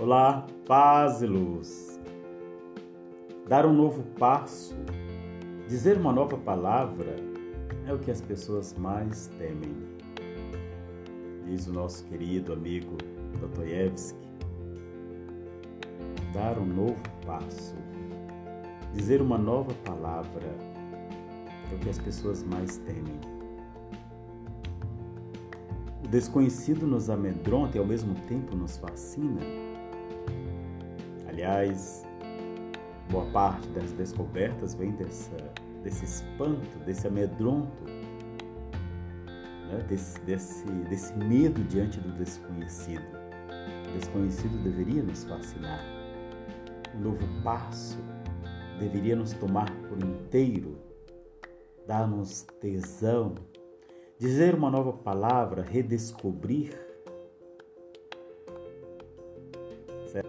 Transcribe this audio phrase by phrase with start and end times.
[0.00, 2.00] Olá, paz e luz.
[3.46, 4.74] Dar um novo passo,
[5.68, 7.16] dizer uma nova palavra
[7.86, 9.76] é o que as pessoas mais temem.
[11.44, 12.96] Diz o nosso querido amigo
[13.40, 14.26] Dostoiévski.
[16.32, 17.76] Dar um novo passo,
[18.94, 20.48] dizer uma nova palavra
[21.70, 23.20] é o que as pessoas mais temem.
[26.02, 29.69] O desconhecido nos amedronta e ao mesmo tempo nos fascina
[31.40, 32.06] Aliás,
[33.10, 35.34] boa parte das descobertas vem dessa,
[35.82, 37.82] desse espanto, desse amedronto,
[39.66, 39.82] né?
[39.88, 43.06] desse, desse, desse medo diante do desconhecido.
[43.88, 45.82] O desconhecido deveria nos fascinar.
[46.94, 47.98] Um novo passo
[48.78, 50.78] deveria nos tomar por inteiro,
[51.86, 53.34] dar-nos tesão,
[54.18, 56.89] dizer uma nova palavra, redescobrir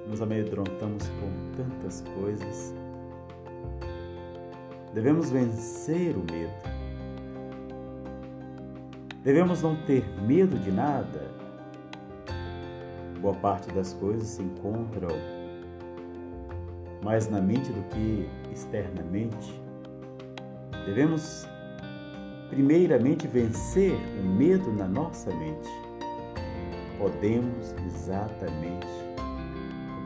[0.07, 2.73] Nos amedrontamos com tantas coisas.
[4.93, 6.53] Devemos vencer o medo.
[9.23, 11.31] Devemos não ter medo de nada.
[13.19, 15.09] Boa parte das coisas se encontram
[17.03, 19.61] mais na mente do que externamente.
[20.85, 21.47] Devemos,
[22.49, 25.69] primeiramente, vencer o medo na nossa mente.
[26.99, 28.87] Podemos exatamente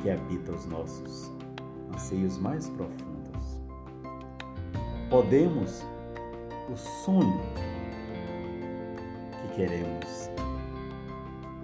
[0.06, 1.34] que habita os nossos
[1.92, 3.60] anseios mais profundos.
[5.10, 5.84] Podemos
[6.72, 7.42] o sonho
[9.42, 10.30] que queremos.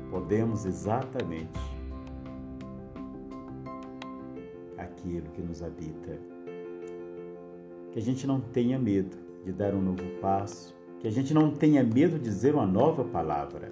[0.10, 1.60] Podemos exatamente
[4.76, 6.20] aquilo que nos habita.
[7.92, 11.52] Que a gente não tenha medo de dar um novo passo, que a gente não
[11.52, 13.72] tenha medo de dizer uma nova palavra